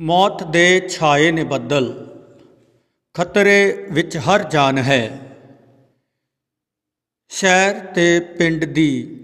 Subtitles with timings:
[0.00, 2.06] ਮੌਤ ਦੇ ਛਾਏ ਨੇ ਬੱਦਲ,
[3.14, 5.32] ਖਤਰੇ ਵਿੱਚ ਹਰ ਜਾਨ ਹੈ।
[7.28, 9.20] ਸ਼ਹਿਰ ਤੇ ਪਿੰਡ ਦੀ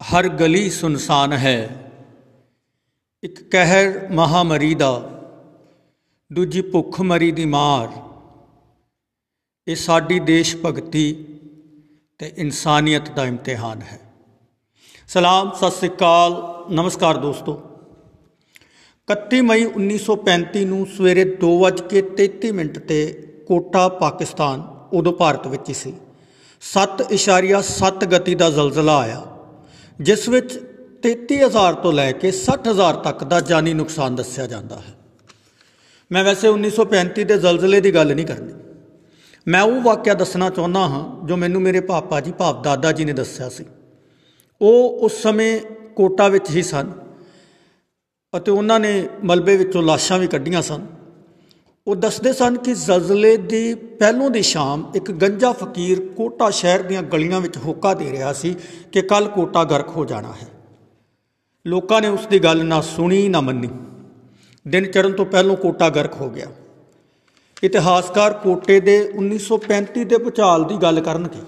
[0.00, 1.90] ਹਰ ਗਲੀ ਸੁਨਸਾਨ ਹੈ।
[3.22, 5.22] ਇੱਕ ਕਹਿਰ ਮਹਾਮਰੀ ਦਾ,
[6.32, 7.88] ਦੂਜੀ ਭੁੱਖ ਮਰੀ ਦੀ ਮਾਰ।
[9.68, 11.12] ਇਹ ਸਾਡੀ ਦੇਸ਼ ਭਗਤੀ
[12.18, 14.00] ਤੇ ਇਨਸਾਨੀਅਤ ਦਾ ਇਮਤਿਹਾਨ ਹੈ।
[15.08, 17.69] ਸਲਾਮ, ਸਤਿ ਸ੍ਰੀ ਅਕਾਲ, ਨਮਸਕਾਰ ਦੋਸਤੋ।
[19.10, 22.98] 31 ਮਈ 1935 ਨੂੰ ਸਵੇਰੇ 2:33 ਮਿੰਟ ਤੇ
[23.48, 25.94] ਕੋਟਾ, ਪਾਕਿਸਤਾਨ, ਉਦੋਂ ਭਾਰਤ ਵਿੱਚ ਹੀ ਸੀ।
[26.62, 29.22] 7.7 ਗਤੀ ਦਾ ਜ਼ਲਜ਼ਲਾ ਆਇਆ,
[30.00, 30.58] ਜਿਸ ਵਿੱਚ
[31.02, 34.94] 33000 ਤੋਂ ਲੈ ਕੇ 60000 ਤੱਕ ਦਾ ਜਾਨੀ ਨੁਕਸਾਨ ਦੱਸਿਆ ਜਾਂਦਾ ਹੈ।
[36.10, 38.52] ਮੈਂ ਵੈਸੇ 1935 ਦੇ ਜ਼ਲਜ਼ਲੇ ਦੀ ਗੱਲ ਨਹੀਂ ਕਰਨੀ।
[39.46, 43.12] ਮੈਂ ਉਹ ਵਾਕਿਆ ਦੱਸਣਾ ਚਾਹੁੰਦਾ ਹਾਂ ਜੋ ਮੈਨੂੰ ਮੇਰੇ ਪਾਪਾ ਜੀ, ਭਾਵ ਦਾਦਾ ਜੀ ਨੇ
[43.12, 43.64] ਦੱਸਿਆ ਸੀ।
[44.60, 45.60] ਉਹ ਉਸ ਸਮੇਂ
[45.96, 46.99] ਕੋਟਾ ਵਿੱਚ ਹੀ ਸਨ।
[48.36, 50.86] ਅਤੇ ਉਹਨਾਂ ਨੇ ਮਲਬੇ ਵਿੱਚੋਂ ਲਾਸ਼ਾਂ ਵੀ ਕੱਢੀਆਂ ਸਨ।
[51.86, 57.02] ਉਹ ਦੱਸਦੇ ਸਨ ਕਿ ਜ਼ਲਜ਼ਲੇ ਦੀ ਪਹਿਲੋਂ ਦੀ ਸ਼ਾਮ ਇੱਕ ਗੰਜਾ ਫਕੀਰ ਕੋਟਾ ਸ਼ਹਿਰ ਦੀਆਂ
[57.02, 58.56] ਗਲੀਆਂ ਵਿੱਚ ਹੋਕਾ ਦੇ ਰਿਹਾ ਸੀ
[58.92, 60.48] ਕਿ ਕੱਲ ਕੋਟਾ ਗਰਕ ਹੋ ਜਾਣਾ ਹੈ।
[61.66, 63.68] ਲੋਕਾਂ ਨੇ ਉਸ ਦੀ ਗੱਲ ਨਾ ਸੁਣੀ, ਨਾ ਮੰਨੀ।
[64.68, 66.46] ਦਿਨ ਚੜਨ ਤੋਂ ਪਹਿਲਾਂ ਕੋਟਾ ਗਰਕ ਹੋ ਗਿਆ।
[67.62, 71.42] ਇਤਿਹਾਸਕਾਰ ਕੋਟੇ ਦੇ 1935 ਦੇ ਭੁਚਾਲ ਦੀ ਗੱਲ ਕਰਨਗੇ।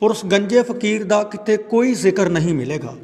[0.00, 2.94] ਪਰ ਉਸ ਗੰਜੇ ਫਕੀਰ ਦਾ ਕਿਤੇ ਕੋਈ ਜ਼ਿਕਰ ਨਹੀਂ ਮਿਲੇਗਾ।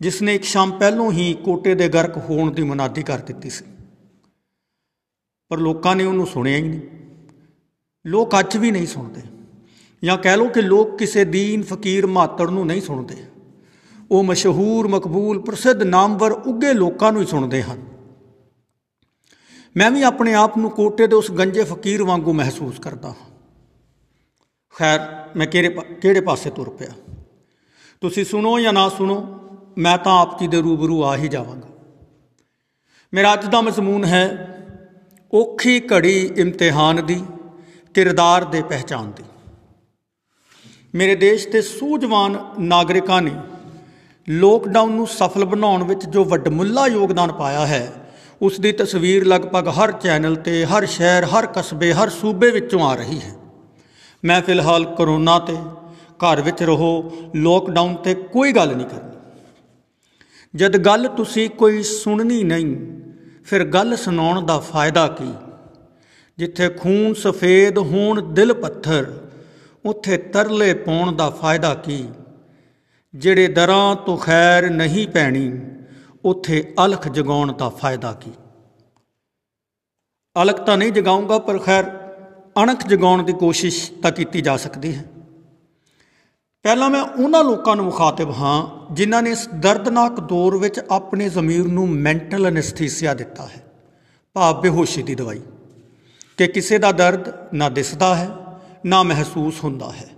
[0.00, 3.64] ਜਿਸ ਨੇ ਇੱਕ ਸ਼ਾਮ ਪਹਿਲੋਂ ਹੀ ਕੋਟੇ ਦੇ ਗਰਕ ਹੋਣ ਦੀ ਮਨਾਦੀ ਕਰ ਦਿੱਤੀ ਸੀ।
[5.48, 6.80] ਪਰ ਲੋਕਾਂ ਨੇ ਉਹਨੂੰ ਸੁਣਿਆ ਹੀ ਨਹੀਂ।
[8.06, 9.20] ਲੋਕ ਅੱਜ ਵੀ ਨਹੀਂ ਸੁਣਦੇ।
[10.04, 13.24] ਜਾਂ ਕਹਿ ਲਓ ਕਿ ਲੋਕ ਕਿਸੇ ਦੀਨ ਫਕੀਰ ਮਾਤੜ ਨੂੰ ਨਹੀਂ ਸੁਣਦੇ।
[14.10, 17.82] ਉਹ ਮਸ਼ਹੂਰ, ਮਕਬੂਲ, ਪ੍ਰਸਿੱਧ ਨਾਮਵਰ ਉੱਗੇ ਲੋਕਾਂ ਨੂੰ ਹੀ ਸੁਣਦੇ ਹਨ।
[19.76, 23.30] ਮੈਂ ਵੀ ਆਪਣੇ ਆਪ ਨੂੰ ਕੋਟੇ ਦੇ ਉਸ ਗੰਜੇ ਫਕੀਰ ਵਾਂਗੂ ਮਹਿਸੂਸ ਕਰਦਾ ਹਾਂ।
[24.78, 25.68] ਖੈਰ, ਮੈਂ ਕਿਹੜੇ
[26.02, 26.90] ਕਿਹੜੇ ਪਾਸੇ ਤੁਰ ਪਿਆ?
[28.00, 29.40] ਤੁਸੀਂ ਸੁਣੋ ਜਾਂ ਨਾ ਸੁਣੋ?
[29.76, 31.68] ਮੈਂ ਤਾਂ ਆਪ ਜੀ ਦੇ ਰੂਬਰੂ ਆ ਹੀ ਜਾਵਾਂਗਾ।
[33.12, 34.24] ਮੇਰਾ ਅੱਜ ਦਾ ਮਜ਼ਮੂਨ ਹੈ
[35.32, 37.22] ਔਖੀ ਘੜੀ ਇਮਤਿਹਾਨ ਦੀ,
[37.94, 39.24] ਕਿਰਦਾਰ ਦੇ ਪਹਿਚਾਨ ਦੀ।
[40.94, 43.32] ਮੇਰੇ ਦੇਸ਼ ਦੇ ਸੂਝਵਾਨ ਨਾਗਰਿਕਾਂ ਨੇ
[44.28, 47.92] ਲੋਕਡਾਊਨ ਨੂੰ ਸਫਲ ਬਣਾਉਣ ਵਿੱਚ ਜੋ ਵੱਡਮੁੱਲਾ ਯੋਗਦਾਨ ਪਾਇਆ ਹੈ,
[48.42, 52.94] ਉਸ ਦੀ ਤਸਵੀਰ ਲਗਭਗ ਹਰ ਚੈਨਲ ਤੇ, ਹਰ ਸ਼ਹਿਰ, ਹਰ ਕਸਬੇ, ਹਰ ਸੂਬੇ ਵਿੱਚੋਂ ਆ
[52.94, 53.34] ਰਹੀ ਹੈ।
[54.24, 55.56] ਮੈਂ ਫਿਲਹਾਲ ਕਰੋਨਾ ਤੇ
[56.18, 59.13] ਘਰ ਵਿੱਚ ਰਹੋ ਲੋਕਡਾਊਨ ਤੇ ਕੋਈ ਗੱਲ ਨਹੀਂ ਕਰਨੀ।
[60.54, 62.76] ਜਦ ਗੱਲ ਤੁਸੀਂ ਕੋਈ ਸੁਣਨੀ ਨਹੀਂ,
[63.44, 65.32] ਫਿਰ ਗੱਲ ਸੁਣਾਉਣ ਦਾ ਫਾਇਦਾ ਕੀ?
[66.38, 69.12] ਜਿੱਥੇ ਖੂਨ ਸਫੇਦ ਹੋਣ ਦਿਲ ਪੱਥਰ,
[69.84, 72.04] ਉੱਥੇ ਤਰਲੇ ਪਾਉਣ ਦਾ ਫਾਇਦਾ ਕੀ?
[73.14, 75.50] ਜਿਹੜੇ ਦਰਾਂ ਤੋਂ ਖੈਰ ਨਹੀਂ ਪੈਣੀ,
[76.24, 78.30] ਉੱਥੇ ਅਲਖ ਜਗਾਉਣ ਦਾ ਫਾਇਦਾ ਕੀ?
[80.36, 81.90] ਅਲਖ ਤਾਂ ਨਹੀਂ ਜਗਾਉਂਗਾ, ਪਰ ਖੈਰ
[82.62, 85.04] ਅਣਖ ਜਗਾਉਣ ਦੀ ਕੋਸ਼ਿਸ਼ ਤਾਂ ਕੀਤੀ ਜਾ ਸਕਦੀ ਹੈ।
[86.64, 91.66] ਪਹਿਲਾਂ ਮੈਂ ਉਹਨਾਂ ਲੋਕਾਂ ਨੂੰ ਮੁਖਾਤਬ ਹਾਂ ਜਿਨ੍ਹਾਂ ਨੇ ਇਸ ਦਰਦਨਾਕ ਦੌਰ ਵਿੱਚ ਆਪਣੇ ਜ਼ਮੀਰ
[91.66, 93.64] ਨੂੰ ਮੈਂਟਲ ਐਨਸਥੀਸੀਆ ਦਿੱਤਾ ਹੈ,
[94.32, 95.40] ਭਾਵ ਬੇਹੋਸ਼ੀ ਦੀ ਦਵਾਈ।
[96.36, 98.30] ਕਿ ਕਿਸੇ ਦਾ ਦਰਦ ਨਾ ਦਿਸਦਾ ਹੈ,
[98.86, 100.08] ਨਾ ਮਹਿਸੂਸ ਹੁੰਦਾ ਹੈ।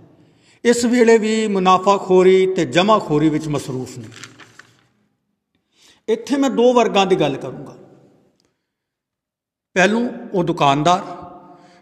[0.65, 4.07] ਇਸ ਵੇਲੇ ਵੀ ਮੁਨਾਫਾਖੋਰੀ ਤੇ ਜਮਾਖੋਰੀ ਵਿੱਚ ਮਸਰੂਫ ਨੇ।
[6.07, 7.75] ਇੱਥੇ ਮੈਂ ਦੋ ਵਰਗਾਂ ਦੀ ਗੱਲ ਕਰੂੰਗਾ।
[9.75, 11.03] ਪਹਿਲੂ ਉਹ ਦੁਕਾਨਦਾਰ,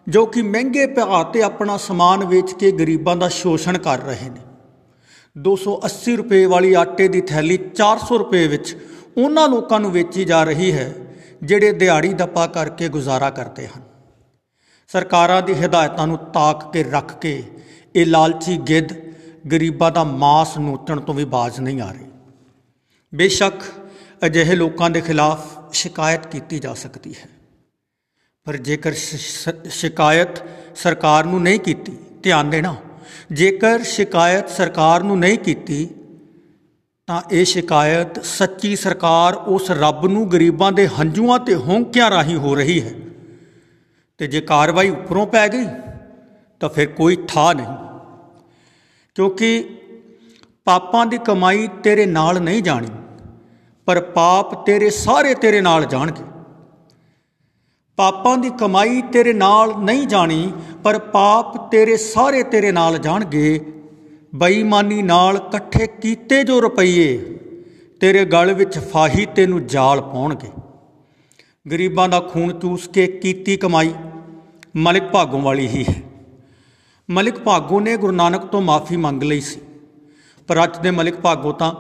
[0.08, 4.42] ਜੋ ਕਿ ਮਹਿੰਗੇ ਭਾਅ ਤੇ ਆਪਣਾ ਸਮਾਨ ਵੇਚ ਕੇ ਗਰੀਬਾਂ ਦਾ ਸ਼ੋਸ਼ਣ ਕਰ ਰਹੇ ਨੇ।
[5.38, 8.78] 280 ਰੁਪਏ ਵਾਲੀ ਆਟੇ ਦੀ ਥੈਲੀ 400 ਰੁਪਏ ਵਿੱਚ
[9.18, 10.94] ਉਹਨਾਂ ਲੋਕਾਂ ਨੂੰ ਵੇਚੀ ਜਾ ਰਹੀ ਹੈ,
[11.44, 13.82] ਜਿਹੜੇ ਦਿਹਾੜੀ ਦੱਪਾ ਕਰਕੇ ਗੁਜ਼ਾਰਾ ਕਰਦੇ ਹਨ।
[14.88, 17.44] ਸਰਕਾਰਾਂ ਦੀ ਹਦਾਇਤਾਂ ਨੂੰ ਤਾਕ ਕੇ ਰੱਖ ਕੇ
[17.96, 18.94] ਇਹ ਲਾਲਚੀ ਗਿੱਧ
[19.52, 22.06] ਗਰੀਬਾਂ ਦਾ ਮਾਸ ਨੋਚਣ ਤੋਂ ਵੀ ਬਾਜ਼ ਨਹੀਂ ਆ ਰਹੀ।
[23.16, 23.62] ਬੇਸ਼ੱਕ
[24.26, 27.30] ਅਜਿਹੇ ਲੋਕਾਂ ਦੇ ਖਿਲਾਫ ਸ਼ਿਕਾਇਤ ਕੀਤੀ ਜਾ ਸਕਦੀ ਹੈ।
[28.46, 28.94] ਪਰ ਜੇਕਰ
[29.70, 30.30] ਸ਼ਿਕਾਇਤ
[30.76, 32.76] ਸਰਕਾਰ ਨੂੰ ਨਹੀਂ ਕੀਤੀ, ਧਿਆਨ ਦੇਣਾ
[33.32, 35.90] ਜੇਕਰ ਸ਼ਿਕਾਇਤ ਸਰਕਾਰ ਨੂੰ ਨਹੀਂ ਕੀਤੀ,
[37.08, 42.56] ਤਾਂ ਇਹ ਸ਼ਿਕਾਇਤ ਸੱਚੀ ਸਰਕਾਰ ਉਸ ਰੱਬ ਨੂੰ ਗਰੀਬਾਂ ਦੇ ਹੰਝੂਆਂ ਤੇ ਹੌਂਕਿਆਂ ਰਾਹੀਂ ਹੋ
[42.56, 42.94] ਰਹੀ ਹੈ।
[44.18, 45.66] ਤੇ ਜੇ ਕਾਰਵਾਈ ਉੱਪਰੋਂ ਪੈ ਗਈ,
[46.60, 47.68] ਤਾਂ ਫਿਰ ਕੋਈ ਠਾ ਨਹੀਂ।
[49.16, 49.70] ਕਿਉਂਕਿ
[50.66, 52.88] ਪਾਪਾਂ ਦੀ ਕਮਾਈ ਤੇਰੇ ਨਾਲ ਨਹੀਂ ਜਾਣੀ,
[53.88, 56.24] ਪਰ ਪਾਪ ਤੇਰੇ ਸਾਰੇ ਤੇਰੇ ਨਾਲ ਜਾਣਗੇ।
[57.98, 60.52] ਪਾਪਾਂ ਦੀ ਕਮਾਈ ਤੇਰੇ ਨਾਲ ਨਹੀਂ ਜਾਣੀ,
[60.84, 63.60] ਪਰ ਪਾਪ ਤੇਰੇ ਸਾਰੇ ਤੇਰੇ ਨਾਲ ਜਾਣਗੇ।
[64.36, 67.18] ਬੇਈਮਾਨੀ ਨਾਲ ਇਕੱਠੇ ਕੀਤੇ ਜੋ ਰੁਪਈਏ,
[68.02, 70.50] ਤੇਰੇ ਗਲ ਵਿੱਚ ਫਾਹੀ ਤੈਨੂੰ ਜਾਲ ਪਾਉਣਗੇ।
[71.66, 73.94] ਗਰੀਬਾਂ ਦਾ ਖੂਨ ਚੂਸ ਕੇ ਕੀਤੀ ਕਮਾਈ
[74.76, 75.96] ਮਲਿਕ ਭਾਗੋਂ ਵਾਲੀ ਹੀ ਹੈ।
[77.10, 79.60] ਮਲਿਕ ਭਾਗੋ ਨੇ ਗੁਰੂ ਨਾਨਕ ਤੋਂ ਮਾਫੀ ਮੰਗ ਲਈ ਸੀ,
[80.50, 81.74] ਪਰ ਅੱਜ ਦੇ ਮਲਿਕ ਭਾਗੋ ਤਾਂ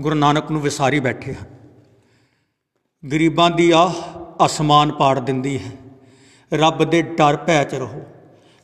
[0.00, 1.56] ਗੁਰੂ ਨਾਨਕ ਨੂੰ ਵਿਸਾਰੀ ਬੈਠੇ ਹਨ।
[3.02, 5.70] ਗਰੀਬਾਂ ਦੀ ਆਹ ਅਸਮਾਨ ਪਾੜ ਦਿੰਦੀ ਹੈ।
[6.52, 8.02] ਰੱਬ ਦੇ ਡਰ ਭੈ ਚ ਰਹੋ।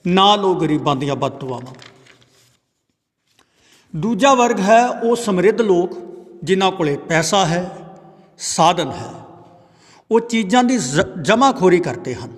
[0.07, 1.75] ਨਾ ਲੋ ਗਰੀਬਾਂ ਦੀਆਂ ਬਦਦੁਆਵਾਂ
[3.97, 5.91] ਦੂਜਾ ਵਰਗ ਹੈ ਉਹ ਸਮਰਿੱਧ ਲੋਕ,
[6.45, 7.77] ਜਿਨ੍ਹਾਂ ਕੋਲੇ ਪੈਸਾ ਹੈ,
[8.39, 9.13] ਸਾਧਨ ਹੈ।
[10.11, 10.79] ਉਹ ਚੀਜ਼ਾਂ ਦੀ
[11.23, 12.33] ਜਮਾਖੋਰੀ ਕਰਦੇ ਹਨ।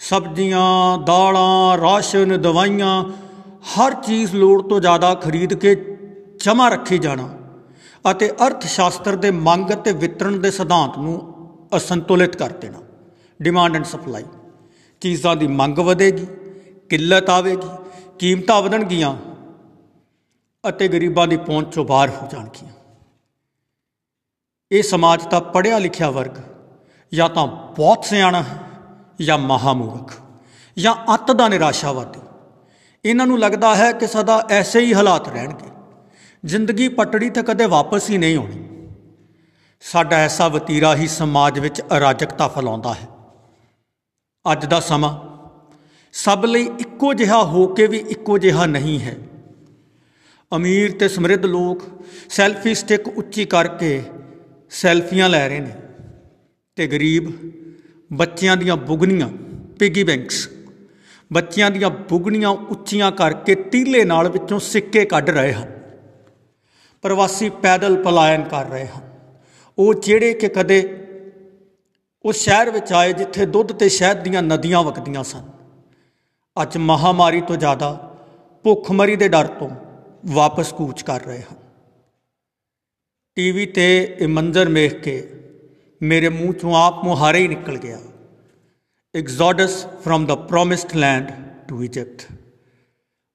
[0.00, 3.04] ਸਬਜ਼ੀਆਂ, ਦਾਲਾਂ, ਰਾਸ਼ਨ, ਦਵਾਈਆਂ,
[3.58, 5.74] ਹਰ ਚੀਜ਼ ਲੋੜ ਤੋਂ ਜ਼ਿਆਦਾ ਖਰੀਦ ਕੇ
[6.44, 7.28] ਜਮਾ ਰੱਖੀ ਜਾਣਾ
[8.10, 11.27] ਅਤੇ ਅਰਥ ਸ਼ਾਸਤਰ ਦੇ ਮੰਗ ਅਤੇ ਵਿਤਰਣ ਦੇ ਸਿਧਾਂਤ ਨੂੰ
[11.76, 12.82] ਅਸੰਤੁਲਿਤ ਕਰ ਦੇਣਾ।
[13.42, 14.24] ਡਿਮਾਂਡ ਐਂਡ ਸਪਲਾਈ
[15.00, 16.26] ਚੀਜ਼ਾਂ ਦੀ ਮੰਗ ਵਧੇਗੀ,
[16.88, 17.68] ਕਿੱਲਤ ਆਵੇਗੀ,
[18.18, 19.16] ਕੀਮਤਾਂ ਵਧਣਗੀਆਂ
[20.68, 22.72] ਅਤੇ ਗਰੀਬਾਂ ਦੀ ਪਹੁੰਚ ਤੋਂ ਬਾਹਰ ਹੋ ਜਾਣਗੀਆਂ।
[24.72, 26.30] ਇਹ ਸਮਾਜ ਦਾ ਪੜਿਆ ਲਿਖਿਆ ਵਰਗ
[27.14, 28.58] ਜਾਂ ਤਾਂ ਬਹੁਤ ਸਿਆਣਾ ਹੈ
[29.20, 30.12] ਜਾਂ ਮਹਾਮੂਰਖ
[30.78, 32.20] ਜਾਂ ਅੱਤ ਦਾ ਨਿਰਾਸ਼ਾਵਾਦੀ।
[33.04, 35.70] ਇਹਨਾਂ ਨੂੰ ਲੱਗਦਾ ਹੈ ਕਿ ਸਦਾ ਐਸੇ ਹੀ ਹਾਲਾਤ ਰਹਿਣਗੇ।
[36.44, 38.77] ਜ਼ਿੰਦਗੀ ਪਟੜੀ ਤੇ ਕਦੇ ਵਾਪਸ ਹੀ ਨਹੀਂ ਆਉਣੀ।
[39.80, 43.08] ਸਾਡਾ ਐਸਾ ਵਤੀਰਾ ਹੀ ਸਮਾਜ ਵਿੱਚ ਅਰਾਜਕਤਾ ਫੈਲਾਉਂਦਾ ਹੈ।
[44.52, 45.16] ਅੱਜ ਦਾ ਸਮਾਂ
[46.12, 49.16] ਸਭ ਲਈ ਇੱਕੋ ਜਿਹਾ ਹੋ ਕੇ ਵੀ ਇੱਕੋ ਜਿਹਾ ਨਹੀਂ ਹੈ।
[50.56, 51.82] ਅਮੀਰ ਤੇ ਸਮਰਿੱਧ ਲੋਕ
[52.30, 54.02] ਸੈਲਫੀ ਸਟਿਕ ਉੱਚੀ ਕਰਕੇ
[54.70, 55.72] ਸੈਲਫੀਆਂ ਲੈ ਰਹੇ ਨੇ
[56.76, 57.30] ਤੇ ਗਰੀਬ
[58.12, 59.28] ਬੱਚਿਆਂ ਦੀਆਂ ਬੁਗਨੀਆਂ
[59.78, 60.48] ਪਿਗੀ ਬੈਂਕਸ
[61.32, 65.70] ਬੱਚਿਆਂ ਦੀਆਂ ਬੁਗਨੀਆਂ ਉੱਚੀਆਂ ਕਰਕੇ ਤੀਲੇ ਨਾਲ ਵਿੱਚੋਂ ਸਿੱਕੇ ਕੱਢ ਰਹੇ ਹਨ।
[67.02, 69.07] ਪ੍ਰਵਾਸੀ ਪੈਦਲ ਪਲਾਇਨ ਕਰ ਰਹੇ ਹਨ।
[69.78, 71.06] ਉਹ ਜਿਹੜੇ ਕਿ ਕਦੇ
[72.24, 75.50] ਉਸ ਸ਼ਹਿਰ ਵਿੱਚ ਆਏ ਜਿੱਥੇ ਦੁੱਧ ਤੇ ਸ਼ਹਿਦ ਦੀਆਂ ਨਦੀਆਂ ਵਗਦੀਆਂ ਸਨ।
[76.62, 78.16] ਅੱਜ ਮਹਾਮਾਰੀ ਤੋਂ ਜ਼ਿਆਦਾ
[78.64, 79.70] ਭੁੱਖਮਰੀ ਦੇ ਡਰ ਤੋਂ
[80.26, 81.56] ਵਾਪਸ ਕੂਚ ਕਰ ਰਹੇ ਹਨ।
[83.34, 85.32] ਟੀਵੀ ਤੇ ਇਹ ਮੰਜ਼ਰ ਵੇਖ ਕੇ
[86.02, 88.00] ਮੇਰੇ ਮੂੰਹ ਚੋਂ ਆਪ ਮੁਹਾਰੇ ਹੀ ਨਿਕਲ ਗਿਆ।
[89.14, 91.32] ਐਗਜ਼ੋਡਸ ਫਰਮ ਦਾ ਪ੍ਰੋਮਿਸਡ ਲੈਂਡ
[91.68, 92.22] ਟੂ ਇਜਿਪਟ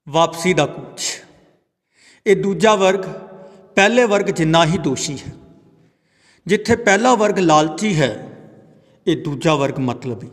[0.10, 1.01] ਵਾਪਸੀ ਦਾ ਕੂਚ।
[2.28, 3.04] ਇਹ ਦੂਜਾ ਵਰਗ
[3.75, 5.43] ਪਹਿਲੇ ਵਰਗ ਜਿੰਨਾ ਹੀ ਦੋਸ਼ੀ ਹੈ।
[6.48, 8.12] ਜਿੱਥੇ ਪਹਿਲਾ ਵਰਗ ਲਾਲਚੀ ਹੈ,
[9.07, 10.28] ਇਹ ਦੂਜਾ ਵਰਗ ਮਤਲਬੀ।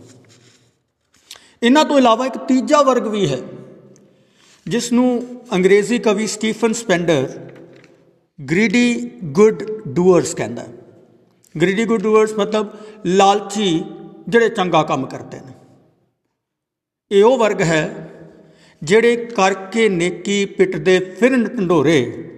[1.62, 3.39] ਇਹਨਾਂ ਤੋਂ ਇਲਾਵਾ ਇੱਕ ਤੀਜਾ ਵਰਗ ਵੀ ਹੈ
[4.67, 5.23] ਜਿਸ ਨੂੰ
[5.55, 7.29] ਅੰਗਰੇਜ਼ੀ ਕਵੀ Stephen Spender
[8.39, 10.73] greedy good doers ਕਹਿੰਦਾ ਹੈ।
[11.55, 12.67] ਗ੍ਰੀਡੀ ਗੁੱਡ ਡੂਅਰਸ ਮਤਲਬ
[13.07, 13.83] ਲਾਲਚੀ
[14.29, 15.53] ਜਿਹੜੇ ਚੰਗਾ ਕੰਮ ਕਰਦੇ ਨੇ।
[17.11, 18.09] ਇਹ ਉਹ ਵਰਗ ਹੈ
[18.83, 22.30] ਜਿਹੜੇ ਕਰਕੇ ਨੇਕੀ ਪਿੱਟਦੇ ਫਿਰਨ ਢੰਡੋਰੇ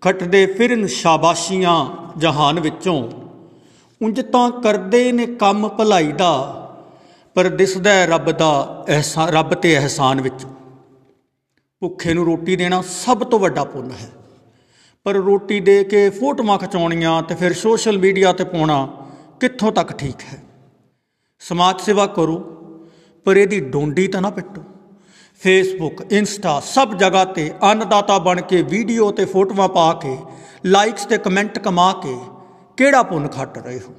[0.00, 1.86] ਖੱਟਦੇ ਫਿਰਨ ਸ਼ਾਬਾਸ਼ੀਆਂ
[2.18, 3.10] ਜਹਾਨ ਵਿੱਚੋਂ।
[4.02, 6.32] ਉਂਝ ਤਾਂ ਕਰਦੇ ਨੇ ਕੰਮ ਭਲਾਈ ਦਾ,
[7.34, 10.46] ਪਰ ਦਿਸਦਾ ਰੱਬ ਦਾ ਅਹਿਸਾਨ ਰੱਬ ਤੇ ਅਹਿਸਾਨ ਵਿੱਚ।
[11.82, 14.10] ਭੁੱਖੇ ਨੂੰ ਰੋਟੀ ਦੇਣਾ ਸਭ ਤੋਂ ਵੱਡਾ ਪੁੰਨ ਹੈ।
[15.04, 18.86] ਪਰ ਰੋਟੀ ਦੇ ਕੇ ਫੋਟੋਆਂ ਖਿਚਾਉਣੀਆਂ ਤੇ ਫਿਰ ਸੋਸ਼ਲ ਮੀਡੀਆ ਤੇ ਪਾਉਣਾ
[19.40, 20.42] ਕਿੱਥੋਂ ਤੱਕ ਠੀਕ ਹੈ?
[21.40, 22.38] ਸਮਾਜ ਸੇਵਾ ਕਰੋ,
[23.24, 24.62] ਪਰ ਇਹਦੀ ਡੋਂਡੀ ਤਾਂ ਨਾ ਪਿੱਟੋ।
[25.40, 30.16] ਫੇਸਬੁੱਕ ਇੰਸਟਾ ਸਭ ਜਗ੍ਹਾ ਤੇ ਅੰਨਦਾਤਾ ਬਣ ਕੇ ਵੀਡੀਓ ਤੇ ਫੋਟੋਆਂ ਪਾ ਕੇ
[30.66, 32.18] ਲਾਈਕਸ ਤੇ ਕਮੈਂਟ ਕਮਾ ਕੇ,
[32.76, 33.94] ਕਿਹੜਾ ਪੁੰਨ ਖੱਟ ਰਹੇ ਹੋ?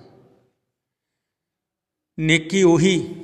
[2.19, 3.15] ਨੇਕੀ ਉਹੀ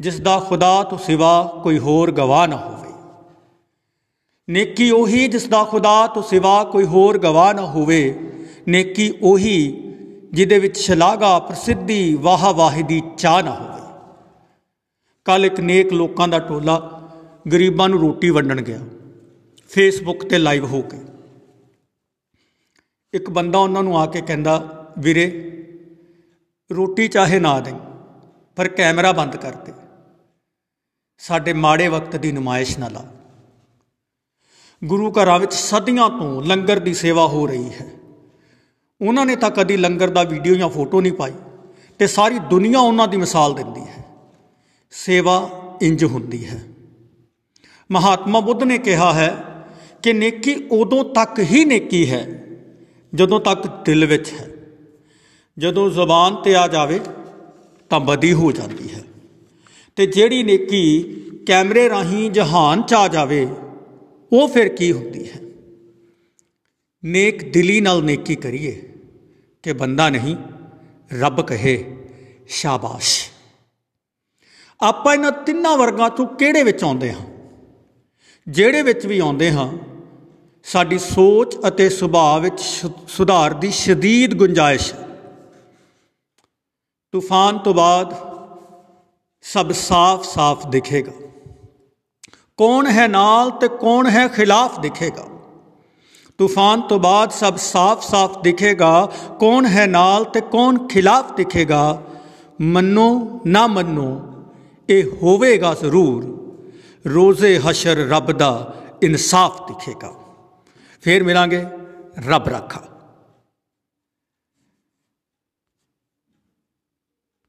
[0.00, 2.92] ਜਿਸ ਦਾ ਖੁਦਾ ਤੋਂ ਸਿਵਾ ਕੋਈ ਹੋਰ ਗਵਾਹ ਨਾ ਹੋਵੇ।
[4.50, 8.14] ਨੇਕੀ ਉਹੀ ਜਿਸ ਦਾ ਖੁਦਾ ਤੋਂ ਸਿਵਾ ਕੋਈ ਹੋਰ ਗਵਾਹ ਨਾ ਹੋਵੇ।
[8.68, 9.72] ਨੇਕੀ ਉਹੀ,
[10.32, 13.82] ਜਿਹਦੇ ਵਿੱਚ ਸ਼ਲਾਘਾ ਪ੍ਰਸਿੱਧੀ ਵਾਹ ਵਾਹ ਦੀ ਚਾਹ ਨਾ ਹੋਵੇ।
[15.24, 16.98] ਕੱਲ ਇੱਕ ਨੇਕ ਲੋਕਾਂ ਦਾ ਟੋਲਾ
[17.52, 18.80] ਗਰੀਬਾਂ ਨੂੰ ਰੋਟੀ ਵੰਡਣ ਗਿਆ।
[19.68, 20.98] ਫੇਸਬੁੱਕ ਤੇ ਲਾਈਵ ਹੋ ਕੇ।
[23.14, 25.48] ਇੱਕ ਬੰਦਾ ਉਹਨਾਂ ਨੂੰ ਆ ਕੇ ਕਹਿੰਦਾ, ਵੀਰੇ,
[26.72, 27.72] ਰੋਟੀ ਚਾਹੇ ਨਾ ਦੇ
[28.56, 29.72] ਪਰ ਕੈਮਰਾ ਬੰਦ ਕਰ ਦੇ।
[31.18, 33.14] ਸਾਡੇ ਮਾੜੇ ਵਕਤ ਦੀ ਨਮਾਇਸ਼ ਨਾ ਲਾ।
[34.84, 37.90] ਗੁਰੂ ਘਰਾਂ ਵਿੱਚ ਸਦੀਆਂ ਤੋਂ ਲੰਗਰ ਦੀ ਸੇਵਾ ਹੋ ਰਹੀ ਹੈ।
[39.00, 41.32] ਉਹਨਾਂ ਨੇ ਤਾਂ ਕਦੀ ਲੰਗਰ ਦਾ ਵੀਡੀਓ ਜਾਂ ਫੋਟੋ ਨਹੀਂ ਪਾਈ
[41.98, 44.04] ਤੇ ਸਾਰੀ ਦੁਨੀਆ ਉਹਨਾਂ ਦੀ ਮਿਸਾਲ ਦਿੰਦੀ ਹੈ।
[44.90, 45.50] ਸੇਵਾ
[45.82, 46.71] ਇੰਜ ਹੁੰਦੀ ਹੈ।
[47.90, 49.44] ਮਹਾਤਮਾ ਬੁੱਧ ਨੇ ਕਿਹਾ ਹੈ
[50.02, 52.44] ਕਿ ਨੇਕੀ ਉਦੋਂ ਤੱਕ ਹੀ ਨੇਕੀ ਹੈ,
[53.14, 54.48] ਜਦੋਂ ਤੱਕ ਦਿਲ ਵਿੱਚ ਹੈ।
[55.58, 57.00] ਜਦੋਂ ਜ਼ੁਬਾਨ ਤੇ ਆ ਜਾਵੇ
[57.90, 59.02] ਤਾਂ ਬਦੀ ਹੋ ਜਾਂਦੀ ਹੈ।
[59.96, 61.02] ਤੇ ਜਿਹੜੀ ਨੇਕੀ
[61.46, 63.48] ਕੈਮਰੇ ਰਾਹੀਂ ਜਹਾਨ ਚ ਆ ਜਾਵੇ,
[64.32, 65.40] ਉਹ ਫਿਰ ਕੀ ਹੁੰਦੀ ਹੈ?
[67.04, 68.92] ਨੇਕ ਦਿਲੀ ਨਾਲ ਨੇਕੀ ਕਰੀਏ
[69.62, 70.36] ਕਿ ਬੰਦਾ ਨਹੀਂ,
[71.20, 71.96] ਰੱਬ ਕਹੇ,
[72.48, 73.30] ਸ਼ਾਬਾਸ਼।
[74.80, 77.31] ਆਪਾਂ ਇਹਨਾਂ ਤਿੰਨਾਂ ਵਰਗਾਂ ਤੋਂ ਕਿਹੜੇ ਵਿੱਚ ਆਉਂਦੇ ਹਾਂ?
[78.48, 79.72] ਜਿਹੜੇ ਵਿੱਚ ਵੀ ਆਉਂਦੇ ਹਾਂ,
[80.64, 82.60] ਸਾਡੀ ਸੋਚ ਅਤੇ ਸੁਭਾਅ ਵਿੱਚ
[83.08, 85.08] ਸੁਧਾਰ ਦੀ ਸ਼ਦੀਦ ਗੁੰਜਾਇਸ਼। ਹੈ
[87.12, 88.14] ਤੂਫਾਨ ਤੋਂ ਬਾਅਦ
[89.42, 91.12] ਸਭ ਸਾਫ਼-ਸਾਫ਼ ਦਿਖੇਗਾ।
[92.56, 95.26] ਕੌਣ ਹੈ ਨਾਲ ਤੇ ਕੌਣ ਹੈ ਖਿਲਾਫ ਦਿਖੇਗਾ।
[96.38, 102.02] ਤੂਫਾਨ ਤੋਂ ਬਾਅਦ ਸਭ ਸਾਫ਼-ਸਾਫ਼ ਦਿਖੇਗਾ। ਕੌਣ ਹੈ ਨਾਲ ਤੇ ਕੌਣ ਖਿਲਾਫ ਦਿਖੇਗਾ।
[102.60, 104.20] ਮੰਨੋ ਨਾ ਮੰਨੋ,
[104.88, 106.41] ਇਹ ਹੋਵੇਗਾ ਜ਼ਰੂਰ।
[107.14, 110.14] ਰੋਜ਼ੇ ਹਸ਼ਰ ਰੱਬ ਦਾ ਇਨਸਾਫ ਦਿਖੇਗਾ।
[111.02, 111.66] ਫੇਰ ਮਿਲਾਂਗੇ
[112.28, 112.91] ਰੱਬ ਰਾਖਾ।